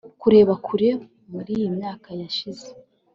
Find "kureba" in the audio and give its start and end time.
0.21-0.53